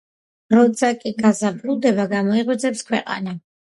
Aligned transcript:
როცა 0.53 0.89
კი 1.03 1.13
გაზაფხულდება 1.21 2.09
გამოიღვიძებს 2.17 2.87
ქვეყანა 2.93 3.43